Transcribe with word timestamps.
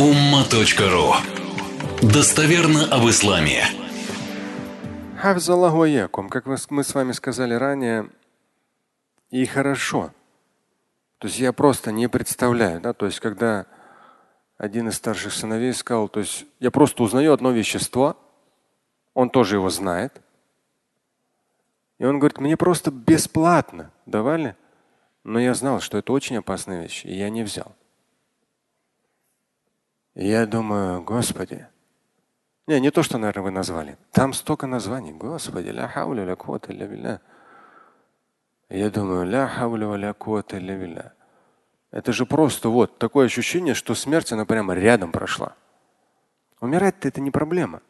umma.ru 0.00 1.12
Достоверно 2.00 2.86
об 2.86 3.06
исламе. 3.10 3.64
Хафзаллаху 5.18 5.82
аякум, 5.82 6.30
как 6.30 6.46
мы 6.46 6.84
с 6.84 6.94
вами 6.94 7.12
сказали 7.12 7.52
ранее, 7.52 8.08
и 9.28 9.44
хорошо. 9.44 10.10
То 11.18 11.28
есть 11.28 11.38
я 11.38 11.52
просто 11.52 11.92
не 11.92 12.08
представляю, 12.08 12.80
да, 12.80 12.94
то 12.94 13.04
есть 13.04 13.20
когда 13.20 13.66
один 14.56 14.88
из 14.88 14.94
старших 14.94 15.34
сыновей 15.34 15.74
сказал, 15.74 16.08
то 16.08 16.20
есть 16.20 16.46
я 16.60 16.70
просто 16.70 17.02
узнаю 17.02 17.34
одно 17.34 17.50
вещество, 17.50 18.16
он 19.12 19.28
тоже 19.28 19.56
его 19.56 19.68
знает. 19.68 20.18
И 21.98 22.06
он 22.06 22.18
говорит, 22.18 22.40
мне 22.40 22.56
просто 22.56 22.90
бесплатно 22.90 23.90
давали, 24.06 24.56
но 25.24 25.38
я 25.38 25.52
знал, 25.52 25.80
что 25.80 25.98
это 25.98 26.14
очень 26.14 26.38
опасная 26.38 26.80
вещь, 26.80 27.04
и 27.04 27.14
я 27.14 27.28
не 27.28 27.42
взял. 27.42 27.74
Я 30.14 30.46
думаю, 30.46 31.02
Господи, 31.02 31.66
не, 32.66 32.80
не 32.80 32.90
то, 32.90 33.02
что, 33.02 33.18
наверное, 33.18 33.42
вы 33.42 33.50
назвали. 33.50 33.98
Там 34.12 34.32
столько 34.32 34.66
названий. 34.66 35.12
Господи, 35.12 35.70
ля 35.70 35.88
хауля 35.88 36.24
ля 36.24 36.36
квота 36.36 36.72
ля 36.72 36.86
билля. 36.86 37.20
Я 38.68 38.90
думаю, 38.90 39.26
ля 39.26 39.48
хауля 39.48 39.96
ля 39.96 40.12
квота 40.12 40.58
ля 40.58 40.76
билля. 40.76 41.12
Это 41.90 42.12
же 42.12 42.26
просто 42.26 42.68
вот 42.68 42.98
такое 42.98 43.26
ощущение, 43.26 43.74
что 43.74 43.94
смерть, 43.94 44.30
она 44.32 44.44
прямо 44.44 44.74
рядом 44.74 45.10
прошла. 45.10 45.56
Умирать-то 46.60 47.08
это 47.08 47.20
не 47.20 47.30
проблема. 47.30 47.82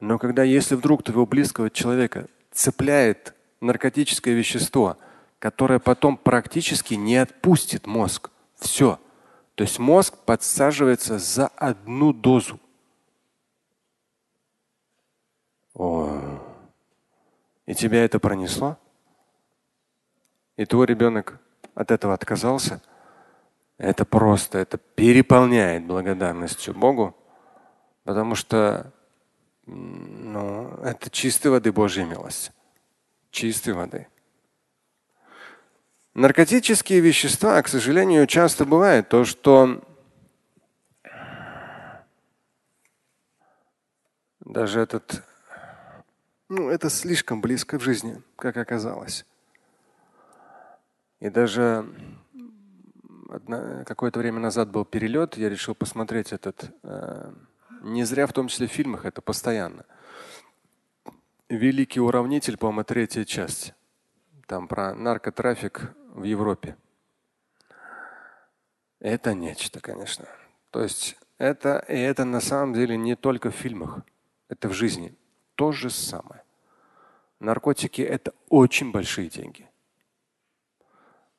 Но 0.00 0.18
когда, 0.18 0.42
если 0.42 0.74
вдруг 0.74 1.04
твоего 1.04 1.26
близкого 1.26 1.70
человека 1.70 2.26
цепляет 2.50 3.34
наркотическое 3.60 4.34
вещество, 4.34 4.96
которое 5.38 5.78
потом 5.78 6.16
практически 6.16 6.94
не 6.94 7.16
отпустит 7.16 7.86
мозг, 7.86 8.30
все. 8.56 8.98
То 9.60 9.64
есть 9.64 9.78
мозг 9.78 10.16
подсаживается 10.24 11.18
за 11.18 11.48
одну 11.48 12.14
дозу. 12.14 12.58
О. 15.74 16.18
И 17.66 17.74
тебя 17.74 18.02
это 18.02 18.18
пронесло? 18.18 18.78
И 20.56 20.64
твой 20.64 20.86
ребенок 20.86 21.38
от 21.74 21.90
этого 21.90 22.14
отказался? 22.14 22.80
Это 23.76 24.06
просто, 24.06 24.56
это 24.56 24.78
переполняет 24.78 25.86
благодарностью 25.86 26.72
Богу, 26.72 27.14
потому 28.04 28.36
что 28.36 28.94
ну, 29.66 30.74
это 30.82 31.10
чистой 31.10 31.48
воды 31.48 31.70
Божья 31.70 32.06
милость. 32.06 32.50
Чистой 33.30 33.74
воды. 33.74 34.08
Наркотические 36.20 37.00
вещества, 37.00 37.62
к 37.62 37.68
сожалению, 37.68 38.26
часто 38.26 38.66
бывает 38.66 39.08
то, 39.08 39.24
что 39.24 39.82
даже 44.40 44.80
этот, 44.80 45.24
ну, 46.50 46.68
это 46.68 46.90
слишком 46.90 47.40
близко 47.40 47.78
в 47.78 47.82
жизни, 47.82 48.20
как 48.36 48.58
оказалось. 48.58 49.24
И 51.20 51.30
даже 51.30 51.86
какое-то 53.86 54.18
время 54.18 54.40
назад 54.40 54.68
был 54.68 54.84
перелет, 54.84 55.38
я 55.38 55.48
решил 55.48 55.74
посмотреть 55.74 56.34
этот. 56.34 56.70
Э, 56.82 57.32
не 57.80 58.04
зря 58.04 58.26
в 58.26 58.34
том 58.34 58.48
числе 58.48 58.66
в 58.66 58.72
фильмах 58.72 59.06
это 59.06 59.22
постоянно. 59.22 59.86
Великий 61.48 62.00
уравнитель, 62.00 62.58
по-моему, 62.58 62.84
третья 62.84 63.24
часть. 63.24 63.72
Там 64.46 64.68
про 64.68 64.94
наркотрафик 64.94 65.94
в 66.14 66.24
Европе. 66.24 66.76
Это 69.00 69.34
нечто, 69.34 69.80
конечно. 69.80 70.26
То 70.70 70.82
есть 70.82 71.16
это, 71.38 71.84
и 71.88 71.98
это 71.98 72.24
на 72.24 72.40
самом 72.40 72.74
деле 72.74 72.96
не 72.96 73.16
только 73.16 73.50
в 73.50 73.54
фильмах, 73.54 74.00
это 74.48 74.68
в 74.68 74.72
жизни. 74.72 75.14
То 75.54 75.72
же 75.72 75.90
самое. 75.90 76.42
Наркотики– 77.38 78.02
это 78.02 78.34
очень 78.48 78.92
большие 78.92 79.28
деньги. 79.28 79.66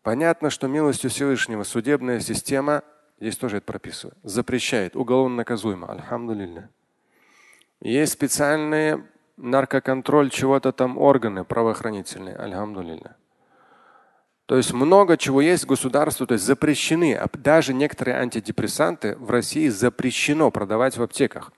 Понятно, 0.01 0.50
что 0.50 0.68
милостью 0.68 1.12
Всевышнего 1.12 1.63
судебная 1.63 2.19
система, 2.19 2.84
здесь 3.19 3.38
тоже 3.38 3.57
это 3.57 3.68
прописываю, 3.68 4.18
запрещает, 4.24 4.95
уголовно 4.95 5.35
наказуемо. 5.38 5.91
Альхамдулилля. 5.91 6.69
Есть 7.81 8.13
специальные 8.13 9.06
наркоконтроль 9.38 10.31
чего-то 10.31 10.72
там 10.72 10.97
органы 10.97 11.44
правоохранительные. 11.44 12.35
Альхамдулилля. 12.35 13.16
То 14.51 14.57
есть 14.57 14.73
много 14.73 15.16
чего 15.16 15.39
есть 15.39 15.66
государству, 15.66 16.28
то 16.28 16.34
есть 16.34 16.44
запрещены. 16.44 17.16
А 17.16 17.29
даже 17.31 17.73
некоторые 17.73 18.17
антидепрессанты 18.17 19.16
в 19.16 19.29
России 19.29 19.69
запрещено 19.69 20.51
продавать 20.51 20.97
в 20.97 21.01
аптеках. 21.01 21.53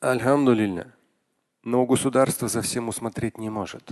Альхамдулилля. 0.00 0.90
Но 1.64 1.84
государство 1.84 2.48
за 2.48 2.62
всем 2.62 2.88
усмотреть 2.88 3.36
не 3.36 3.50
может. 3.50 3.90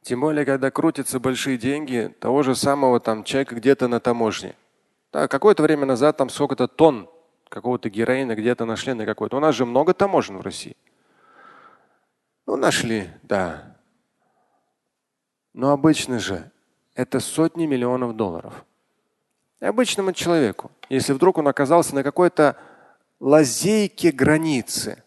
Тем 0.00 0.22
более, 0.22 0.46
когда 0.46 0.70
крутятся 0.70 1.20
большие 1.20 1.58
деньги 1.58 2.16
того 2.18 2.42
же 2.42 2.54
самого 2.54 3.00
там 3.00 3.22
человека 3.22 3.56
где-то 3.56 3.86
на 3.86 4.00
таможне. 4.00 4.56
Да, 5.12 5.28
какое-то 5.28 5.62
время 5.62 5.84
назад 5.84 6.16
там 6.16 6.30
сколько-то 6.30 6.68
тонн 6.68 7.06
какого-то 7.50 7.90
героина 7.90 8.34
где-то 8.34 8.64
нашли 8.64 8.94
на 8.94 9.04
какой-то. 9.04 9.36
У 9.36 9.40
нас 9.40 9.54
же 9.54 9.66
много 9.66 9.92
таможен 9.92 10.38
в 10.38 10.40
России. 10.40 10.74
Ну, 12.46 12.56
нашли, 12.56 13.10
да. 13.22 13.69
Но 15.52 15.70
обычно 15.70 16.18
же 16.18 16.50
это 16.94 17.20
сотни 17.20 17.66
миллионов 17.66 18.16
долларов. 18.16 18.64
И 19.60 19.64
обычному 19.64 20.12
человеку, 20.12 20.70
если 20.88 21.12
вдруг 21.12 21.38
он 21.38 21.48
оказался 21.48 21.94
на 21.94 22.02
какой-то 22.02 22.56
лазейке 23.18 24.10
границы 24.10 25.02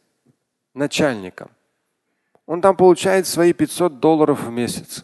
начальником, 0.73 1.49
он 2.45 2.61
там 2.61 2.75
получает 2.75 3.25
свои 3.25 3.53
500 3.53 3.99
долларов 3.99 4.43
в 4.43 4.49
месяц. 4.49 5.03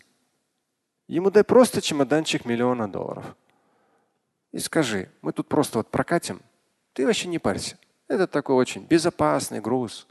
Ему 1.07 1.31
дай 1.31 1.43
просто 1.43 1.81
чемоданчик 1.81 2.45
миллиона 2.45 2.91
долларов. 2.91 3.35
И 4.51 4.59
скажи, 4.59 5.09
мы 5.21 5.31
тут 5.31 5.47
просто 5.47 5.79
вот 5.79 5.89
прокатим, 5.89 6.41
ты 6.93 7.05
вообще 7.05 7.27
не 7.27 7.39
парься. 7.39 7.77
Это 8.07 8.27
такой 8.27 8.55
очень 8.55 8.85
безопасный 8.85 9.61
груз, 9.61 10.07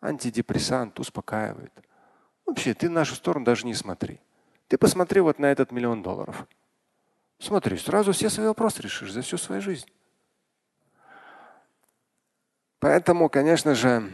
антидепрессант, 0.00 0.98
успокаивает. 0.98 1.72
Вообще, 2.46 2.74
ты 2.74 2.88
в 2.88 2.92
нашу 2.92 3.14
сторону 3.14 3.44
даже 3.44 3.66
не 3.66 3.74
смотри. 3.74 4.18
Ты 4.70 4.78
посмотри 4.78 5.20
вот 5.20 5.40
на 5.40 5.46
этот 5.46 5.72
миллион 5.72 6.00
долларов. 6.00 6.46
Смотри, 7.40 7.76
сразу 7.76 8.12
все 8.12 8.30
свои 8.30 8.46
вопросы 8.46 8.80
решишь 8.82 9.10
за 9.10 9.20
всю 9.20 9.36
свою 9.36 9.60
жизнь. 9.60 9.90
Поэтому, 12.78 13.28
конечно 13.28 13.74
же, 13.74 14.12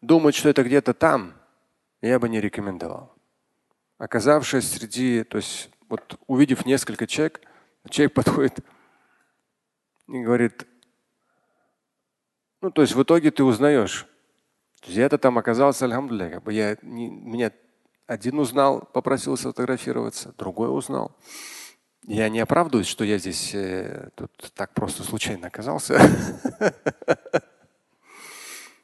думать, 0.00 0.34
что 0.34 0.48
это 0.48 0.64
где-то 0.64 0.94
там, 0.94 1.34
я 2.00 2.18
бы 2.18 2.30
не 2.30 2.40
рекомендовал. 2.40 3.14
Оказавшись 3.98 4.70
среди, 4.70 5.22
то 5.22 5.36
есть 5.36 5.68
вот 5.90 6.18
увидев 6.26 6.64
несколько 6.64 7.06
человек, 7.06 7.42
человек 7.90 8.14
подходит 8.14 8.60
и 10.08 10.18
говорит, 10.18 10.66
ну 12.62 12.70
то 12.70 12.80
есть 12.80 12.94
в 12.94 13.02
итоге 13.02 13.30
ты 13.30 13.44
узнаешь, 13.44 14.06
я-то 14.84 15.18
там 15.18 15.36
оказался, 15.36 15.86
бы 16.42 16.54
я 16.54 16.78
не, 16.80 17.10
меня 17.10 17.52
один 18.06 18.38
узнал, 18.38 18.88
попросил 18.92 19.36
сфотографироваться, 19.36 20.32
другой 20.38 20.68
узнал. 20.68 21.16
Я 22.02 22.28
не 22.28 22.38
оправдываюсь, 22.38 22.86
что 22.86 23.04
я 23.04 23.18
здесь 23.18 23.52
э, 23.52 24.10
тут 24.14 24.30
так 24.54 24.72
просто 24.74 25.02
случайно 25.02 25.48
оказался. 25.48 26.00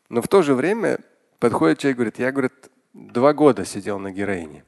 Но 0.09 0.21
в 0.21 0.29
то 0.29 0.43
же 0.43 0.55
время 0.55 0.99
подходит 1.39 1.79
человек 1.79 1.97
и 1.97 1.99
говорит, 1.99 2.19
я, 2.19 2.33
говорит, 2.33 2.71
два 2.93 3.33
года 3.33 3.65
сидел 3.65 3.99
на 4.01 4.11
героине. 4.11 4.65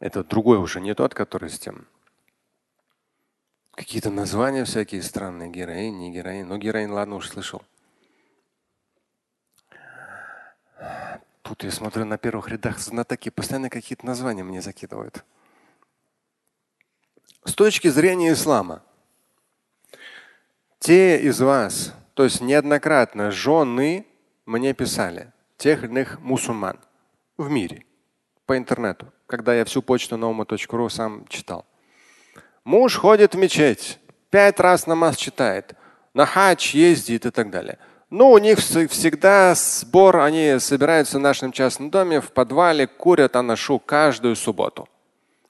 Это 0.00 0.24
другой 0.24 0.58
уже, 0.58 0.80
не 0.80 0.94
тот, 0.94 1.14
который 1.14 1.50
с 1.50 1.58
тем. 1.58 1.86
Какие-то 3.72 4.10
названия 4.10 4.64
всякие 4.64 5.02
странные, 5.02 5.50
героин, 5.50 5.98
не 5.98 6.10
героин. 6.10 6.48
Ну, 6.48 6.58
героин, 6.58 6.90
ладно, 6.90 7.14
уж 7.14 7.28
слышал. 7.28 7.62
Я 11.60 11.70
смотрю 11.70 12.04
на 12.04 12.18
первых 12.18 12.48
рядах 12.48 12.78
знатоки, 12.78 13.30
постоянно 13.30 13.70
какие-то 13.70 14.06
названия 14.06 14.44
мне 14.44 14.60
закидывают. 14.60 15.24
С 17.44 17.54
точки 17.54 17.88
зрения 17.88 18.32
ислама, 18.32 18.82
те 20.78 21.20
из 21.20 21.40
вас, 21.40 21.94
то 22.14 22.24
есть 22.24 22.40
неоднократно 22.40 23.30
жены 23.30 24.06
мне 24.46 24.74
писали, 24.74 25.32
тех 25.56 25.82
или 25.82 25.90
иных 25.90 26.20
мусульман 26.20 26.78
в 27.36 27.48
мире, 27.50 27.84
по 28.46 28.56
интернету, 28.56 29.12
когда 29.26 29.54
я 29.54 29.64
всю 29.64 29.82
почту 29.82 30.16
nauма.ru 30.16 30.88
сам 30.90 31.26
читал. 31.28 31.64
Муж 32.64 32.96
ходит 32.96 33.34
в 33.34 33.38
мечеть, 33.38 33.98
пять 34.30 34.60
раз 34.60 34.86
намаз 34.86 35.16
читает, 35.16 35.74
на 36.14 36.26
хадж 36.26 36.76
ездит 36.76 37.26
и 37.26 37.30
так 37.30 37.50
далее. 37.50 37.78
Ну, 38.10 38.30
у 38.30 38.38
них 38.38 38.58
всегда 38.58 39.54
сбор, 39.54 40.20
они 40.20 40.58
собираются 40.60 41.18
в 41.18 41.20
нашем 41.20 41.52
частном 41.52 41.90
доме, 41.90 42.22
в 42.22 42.32
подвале, 42.32 42.86
курят 42.86 43.36
анашу 43.36 43.78
каждую 43.78 44.34
субботу. 44.34 44.88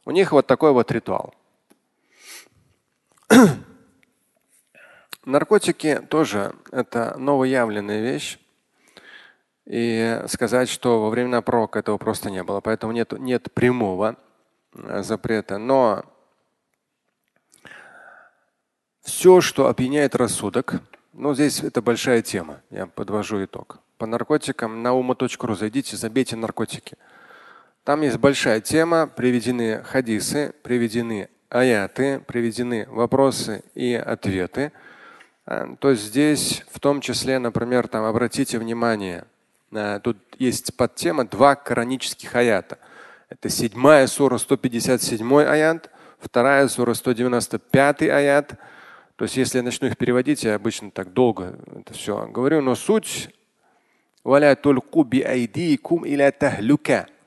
У 0.04 0.10
них 0.10 0.32
вот 0.32 0.48
такой 0.48 0.72
вот 0.72 0.90
ритуал. 0.90 1.32
Наркотики 5.24 6.00
тоже 6.08 6.52
это 6.72 7.14
новоявленная 7.16 8.00
вещь. 8.00 8.40
И 9.64 10.20
сказать, 10.26 10.68
что 10.68 11.00
во 11.00 11.10
времена 11.10 11.42
пророка 11.42 11.78
этого 11.78 11.96
просто 11.96 12.28
не 12.28 12.42
было. 12.42 12.60
Поэтому 12.60 12.92
нет, 12.92 13.12
нет 13.12 13.52
прямого 13.52 14.16
э, 14.74 15.02
запрета. 15.02 15.58
Но 15.58 16.04
все, 19.02 19.40
что 19.42 19.68
опьяняет 19.68 20.16
рассудок, 20.16 20.80
ну 21.18 21.34
здесь 21.34 21.62
это 21.62 21.82
большая 21.82 22.22
тема. 22.22 22.60
Я 22.70 22.86
подвожу 22.86 23.44
итог. 23.44 23.80
По 23.98 24.06
наркотикам 24.06 24.82
на 24.82 24.94
ума.ру 24.94 25.54
зайдите, 25.54 25.96
забейте 25.96 26.36
наркотики. 26.36 26.96
Там 27.84 28.02
есть 28.02 28.18
большая 28.18 28.60
тема, 28.60 29.06
приведены 29.06 29.82
хадисы, 29.82 30.54
приведены 30.62 31.28
аяты, 31.50 32.20
приведены 32.20 32.86
вопросы 32.88 33.64
и 33.74 33.94
ответы. 33.94 34.72
Э, 35.46 35.76
то 35.78 35.90
есть 35.90 36.04
здесь 36.04 36.64
в 36.70 36.80
том 36.80 37.00
числе, 37.00 37.38
например, 37.38 37.88
там 37.88 38.04
обратите 38.04 38.58
внимание– 38.58 39.24
Э, 39.72 40.00
тут 40.02 40.16
есть 40.38 40.76
подтема 40.76 41.24
два 41.24 41.54
коранических 41.54 42.34
аята. 42.34 42.78
Это 43.28 43.48
седьмая 43.48 44.06
сура 44.06 44.38
157 44.38 45.42
аят, 45.42 45.90
вторая 46.18 46.66
сура 46.68 46.94
195 46.94 48.02
аят. 48.02 48.54
То 49.18 49.24
есть 49.24 49.36
если 49.36 49.58
я 49.58 49.64
начну 49.64 49.88
их 49.88 49.96
переводить, 49.96 50.44
я 50.44 50.54
обычно 50.54 50.92
так 50.92 51.12
долго 51.12 51.58
это 51.74 51.92
все 51.92 52.28
говорю, 52.28 52.60
но 52.62 52.76
суть 52.76 53.30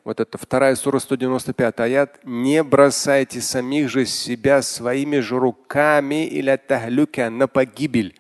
вот 0.04 0.22
это 0.22 0.38
вторая 0.38 0.76
сура 0.76 1.00
195 1.00 1.80
аят. 1.82 2.20
Не 2.24 2.64
бросайте 2.64 3.42
самих 3.42 3.90
же 3.90 4.06
себя 4.06 4.62
своими 4.62 5.20
же 5.20 5.38
руками 5.38 6.26
или 6.28 6.56
тахлюка 6.56 7.30
на 7.30 7.50
погибель, 7.50 8.16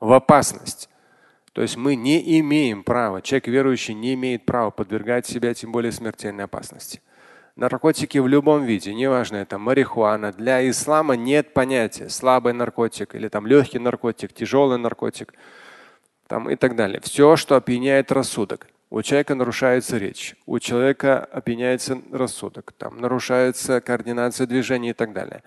в 0.00 0.12
опасность. 0.12 0.88
То 1.52 1.62
есть 1.62 1.76
мы 1.76 1.94
не 1.94 2.40
имеем 2.40 2.82
права, 2.82 3.22
человек 3.22 3.46
верующий 3.46 3.94
не 3.94 4.14
имеет 4.14 4.44
права 4.44 4.70
подвергать 4.70 5.26
себя 5.26 5.54
тем 5.54 5.70
более 5.70 5.92
смертельной 5.92 6.44
опасности. 6.44 7.00
Наркотики 7.56 8.18
в 8.18 8.26
любом 8.26 8.64
виде, 8.64 8.94
неважно, 8.94 9.36
это 9.36 9.58
марихуана. 9.58 10.32
Для 10.32 10.68
ислама 10.68 11.16
нет 11.16 11.52
понятия 11.52 12.08
слабый 12.08 12.52
наркотик 12.52 13.14
или 13.14 13.28
там 13.28 13.46
легкий 13.46 13.78
наркотик, 13.78 14.32
тяжелый 14.32 14.78
наркотик 14.78 15.34
там, 16.26 16.48
и 16.48 16.56
так 16.56 16.76
далее. 16.76 17.00
Все, 17.02 17.36
что 17.36 17.56
опьяняет 17.56 18.10
рассудок. 18.10 18.68
У 18.88 19.02
человека 19.02 19.34
нарушается 19.34 19.96
речь, 19.96 20.34
у 20.44 20.58
человека 20.58 21.24
опьяняется 21.24 22.00
рассудок, 22.10 22.72
там 22.76 22.98
нарушается 22.98 23.80
координация 23.80 24.46
движений 24.46 24.90
и 24.90 24.94
так 24.94 25.12
далее. 25.14 25.42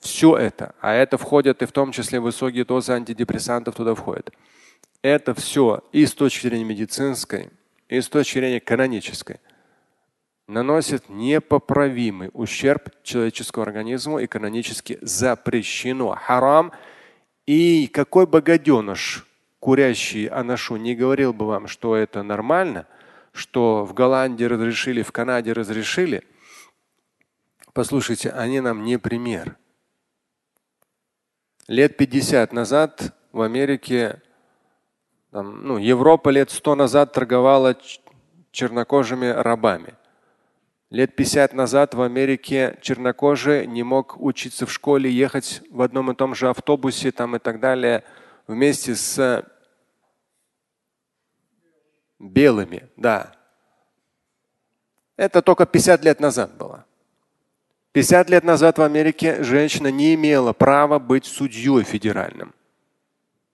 Все 0.00 0.36
это, 0.36 0.74
а 0.80 0.94
это 0.94 1.16
входит 1.16 1.62
и 1.62 1.66
в 1.66 1.72
том 1.72 1.92
числе 1.92 2.18
высокие 2.18 2.64
дозы 2.64 2.92
антидепрессантов 2.92 3.76
туда 3.76 3.94
входят 3.94 4.32
это 5.02 5.34
все 5.34 5.82
и 5.92 6.06
с 6.06 6.12
точки 6.12 6.48
зрения 6.48 6.64
медицинской, 6.64 7.50
и 7.88 8.00
с 8.00 8.08
точки 8.08 8.38
зрения 8.38 8.60
канонической 8.60 9.36
наносит 10.48 11.08
непоправимый 11.08 12.30
ущерб 12.32 12.90
человеческому 13.02 13.62
организму 13.62 14.18
и 14.18 14.26
канонически 14.26 14.98
запрещено. 15.02 16.16
Харам. 16.20 16.72
И 17.46 17.86
какой 17.86 18.26
бы 18.26 18.40
гаденыш, 18.40 19.26
курящий 19.60 20.26
анашу, 20.26 20.76
не 20.76 20.94
говорил 20.94 21.32
бы 21.32 21.46
вам, 21.46 21.68
что 21.68 21.94
это 21.94 22.22
нормально, 22.22 22.86
что 23.32 23.84
в 23.84 23.94
Голландии 23.94 24.44
разрешили, 24.44 25.02
в 25.02 25.12
Канаде 25.12 25.52
разрешили, 25.52 26.24
послушайте, 27.72 28.30
они 28.30 28.60
нам 28.60 28.84
не 28.84 28.98
пример. 28.98 29.56
Лет 31.68 31.96
50 31.96 32.52
назад 32.52 33.14
в 33.32 33.42
Америке 33.42 34.22
там, 35.30 35.62
ну, 35.62 35.76
Европа 35.76 36.30
лет 36.30 36.50
сто 36.50 36.74
назад 36.74 37.12
торговала 37.12 37.76
чернокожими 38.50 39.26
рабами. 39.26 39.94
Лет 40.90 41.14
50 41.16 41.52
назад 41.52 41.94
в 41.94 42.00
Америке 42.00 42.78
чернокожий 42.80 43.66
не 43.66 43.82
мог 43.82 44.18
учиться 44.18 44.64
в 44.64 44.72
школе, 44.72 45.10
ехать 45.10 45.60
в 45.70 45.82
одном 45.82 46.10
и 46.10 46.14
том 46.14 46.34
же 46.34 46.48
автобусе 46.48 47.12
там 47.12 47.36
и 47.36 47.38
так 47.38 47.60
далее 47.60 48.04
вместе 48.46 48.94
с 48.94 49.44
белыми. 52.18 52.88
Да. 52.96 53.34
Это 55.16 55.42
только 55.42 55.66
50 55.66 56.04
лет 56.04 56.20
назад 56.20 56.56
было. 56.56 56.86
50 57.92 58.30
лет 58.30 58.44
назад 58.44 58.78
в 58.78 58.82
Америке 58.82 59.42
женщина 59.42 59.88
не 59.88 60.14
имела 60.14 60.54
права 60.54 60.98
быть 60.98 61.26
судьей 61.26 61.82
федеральным. 61.82 62.54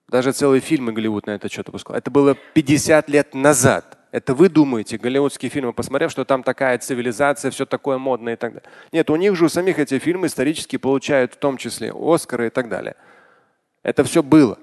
Даже 0.07 0.31
целые 0.31 0.61
фильмы 0.61 0.93
Голливуд 0.93 1.25
на 1.25 1.31
это 1.31 1.49
что-то 1.49 1.71
выпускал. 1.71 1.97
Это 1.97 2.11
было 2.11 2.35
50 2.53 3.09
лет 3.09 3.33
назад. 3.33 3.94
Это 4.15 4.33
вы 4.33 4.47
думаете, 4.47 4.97
голливудские 4.97 5.49
фильмы, 5.49 5.73
посмотрев, 5.73 6.09
что 6.09 6.23
там 6.23 6.41
такая 6.41 6.77
цивилизация, 6.77 7.51
все 7.51 7.65
такое 7.65 7.97
модное 7.97 8.35
и 8.35 8.35
так 8.37 8.53
далее. 8.53 8.69
Нет, 8.93 9.09
у 9.09 9.17
них 9.17 9.35
же 9.35 9.43
у 9.43 9.49
самих 9.49 9.77
эти 9.77 9.99
фильмы 9.99 10.27
исторически 10.27 10.77
получают 10.77 11.33
в 11.33 11.35
том 11.35 11.57
числе 11.57 11.91
Оскары 11.93 12.47
и 12.47 12.49
так 12.49 12.69
далее. 12.69 12.95
Это 13.83 14.05
все 14.05 14.23
было. 14.23 14.57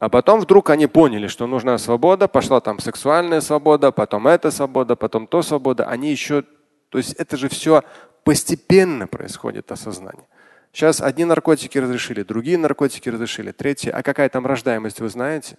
А 0.00 0.08
потом 0.08 0.40
вдруг 0.40 0.70
они 0.70 0.88
поняли, 0.88 1.28
что 1.28 1.46
нужна 1.46 1.78
свобода, 1.78 2.26
пошла 2.26 2.60
там 2.60 2.80
сексуальная 2.80 3.40
свобода, 3.40 3.92
потом 3.92 4.26
эта 4.26 4.50
свобода, 4.50 4.96
потом 4.96 5.28
то 5.28 5.42
свобода. 5.42 5.86
Они 5.86 6.10
еще, 6.10 6.42
то 6.88 6.98
есть 6.98 7.12
это 7.12 7.36
же 7.36 7.48
все 7.48 7.84
постепенно 8.24 9.06
происходит 9.06 9.70
осознание. 9.70 10.26
Сейчас 10.72 11.00
одни 11.00 11.24
наркотики 11.24 11.78
разрешили, 11.78 12.24
другие 12.24 12.58
наркотики 12.58 13.08
разрешили, 13.08 13.52
третьи. 13.52 13.88
А 13.88 14.02
какая 14.02 14.28
там 14.28 14.44
рождаемость, 14.46 14.98
вы 14.98 15.10
знаете? 15.10 15.58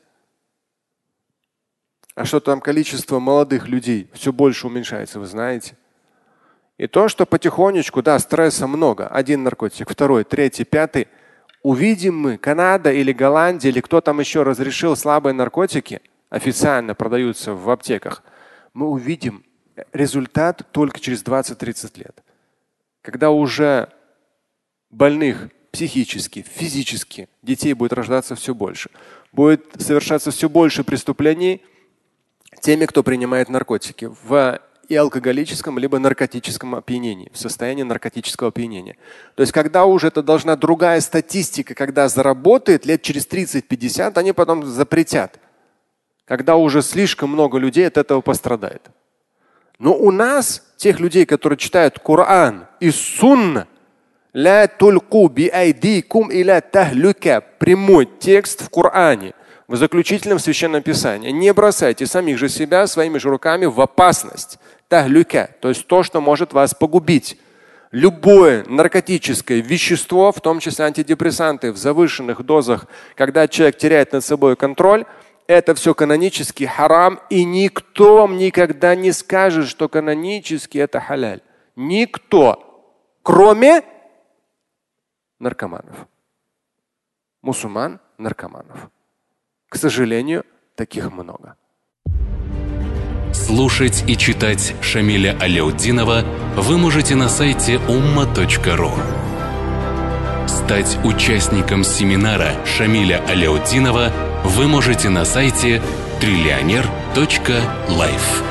А 2.16 2.25
что 2.25 2.40
там 2.40 2.60
количество 2.60 3.19
молодых 3.19 3.68
людей 3.68 4.10
все 4.13 4.34
больше 4.34 4.68
уменьшается, 4.68 5.19
вы 5.19 5.25
знаете? 5.25 5.78
И 6.78 6.88
то, 6.88 7.08
что 7.08 7.25
потихонечку, 7.25 8.02
да, 8.02 8.18
стресса 8.19 8.68
много. 8.68 9.08
Один 9.08 9.44
наркотик, 9.44 9.90
второй, 9.90 10.24
третий, 10.24 10.63
пятый. 10.63 11.08
Увидим 11.63 12.18
мы, 12.18 12.38
Канада 12.38 12.92
или 12.92 13.13
Голландия 13.13 13.69
или 13.69 13.81
кто 13.81 14.02
там 14.02 14.19
еще 14.19 14.44
разрешил 14.44 14.96
слабые 14.96 15.34
наркотики, 15.34 16.02
официально 16.30 16.96
продаются 16.96 17.54
в 17.54 17.69
аптеках, 17.69 18.24
мы 18.74 18.90
увидим 18.90 19.46
результат 19.94 20.63
только 20.72 21.00
через 21.00 21.24
20-30 21.24 22.00
лет. 22.00 22.24
Когда 23.04 23.30
уже 23.30 23.90
больных 24.90 25.50
психически, 25.72 26.41
физически 26.41 27.30
детей 27.41 27.74
будет 27.74 27.94
рождаться 27.94 28.36
все 28.36 28.53
больше. 28.56 28.89
Будет 29.32 29.65
совершаться 29.80 30.32
все 30.32 30.50
больше 30.50 30.84
преступлений 30.84 31.62
теми, 32.62 32.86
кто 32.86 33.03
принимает 33.03 33.50
наркотики 33.50 34.10
в 34.24 34.60
и 34.88 34.96
алкоголическом, 34.96 35.80
либо 35.80 36.00
наркотическом 36.00 36.75
опьянении, 36.75 37.32
в 37.34 37.38
состоянии 37.38 37.84
наркотического 37.84 38.50
опьянения. 38.50 38.98
То 39.36 39.41
есть, 39.41 39.53
когда 39.53 39.86
уже 39.86 40.08
это 40.08 40.22
должна 40.22 40.58
другая 40.58 41.00
статистика, 41.00 41.75
когда 41.75 42.10
заработает 42.10 42.86
лет 42.86 43.01
через 43.01 43.25
30-50, 43.25 44.18
они 44.18 44.34
потом 44.34 44.65
запретят. 44.65 45.39
Когда 46.25 46.58
уже 46.58 46.82
слишком 46.82 47.30
много 47.30 47.58
людей 47.58 47.88
от 47.88 47.98
этого 47.98 48.20
пострадает. 48.20 48.82
Но 49.80 49.96
у 49.96 50.12
нас, 50.12 50.62
тех 50.75 51.00
людей, 51.00 51.25
которые 51.25 51.58
читают 51.58 52.00
Коран 52.00 52.68
и 52.82 52.91
Сунна, 52.91 53.68
Ля 54.34 54.68
тульку 54.68 55.27
би 55.27 55.50
айдикум 55.50 56.32
иля 56.32 56.62
тахлюка. 56.62 57.41
Прямой 57.60 58.08
текст 58.20 58.62
в 58.62 58.70
Коране, 58.70 59.34
в 59.72 59.78
заключительном 59.78 60.38
священном 60.38 60.84
писании. 60.84 61.32
Не 61.32 61.54
бросайте 61.54 62.06
самих 62.06 62.38
же 62.38 62.50
себя 62.50 62.86
своими 62.88 63.18
же 63.18 63.30
руками 63.30 63.66
в 63.66 63.80
опасность. 63.80 64.60
Тахлюка, 64.90 65.56
то 65.62 65.70
есть 65.70 65.88
то, 65.88 66.04
что 66.04 66.20
может 66.20 66.51
вас 66.51 66.74
погубить. 66.74 67.40
Любое 67.92 68.66
наркотическое 68.68 69.62
вещество, 69.62 70.34
в 70.34 70.42
том 70.42 70.60
числе 70.60 70.86
антидепрессанты 70.86 71.72
в 71.72 71.78
завышенных 71.78 72.44
дозах, 72.44 72.86
когда 73.16 73.48
человек 73.48 73.78
теряет 73.78 74.12
над 74.12 74.25
собой 74.25 74.58
контроль, 74.58 75.06
это 75.48 75.74
все 75.74 75.94
канонически 75.94 76.66
харам, 76.66 77.22
и 77.30 77.46
никто 77.46 78.18
вам 78.18 78.38
никогда 78.38 78.94
не 78.94 79.13
скажет, 79.13 79.70
что 79.70 79.88
канонически 79.88 80.80
это 80.80 81.00
халяль. 81.00 81.40
Никто, 81.78 82.94
кроме 83.24 83.84
наркоманов. 85.40 85.96
Мусульман 87.42 88.01
наркоманов. 88.18 88.90
К 89.72 89.78
сожалению, 89.78 90.44
таких 90.75 91.12
много. 91.13 91.56
Слушать 93.34 94.04
и 94.06 94.18
читать 94.18 94.75
Шамиля 94.82 95.38
Аляутдинова 95.40 96.25
вы 96.58 96.78
можете 96.78 97.16
на 97.16 97.30
сайте 97.30 97.75
umma.ru. 97.88 98.92
Стать 100.46 100.98
участником 101.06 101.86
семинара 101.86 102.54
Шамиля 102.66 103.24
Аляутдинова 103.30 104.12
вы 104.44 104.68
можете 104.68 105.08
на 105.08 105.24
сайте 105.24 105.82
триллионер.life. 106.20 108.50